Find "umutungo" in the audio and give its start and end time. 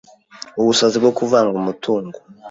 1.61-2.17